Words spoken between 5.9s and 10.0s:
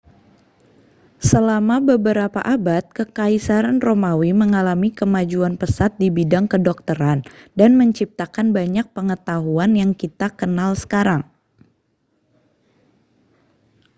di bidang kedokteran dan menciptakan banyak pengetahuan yang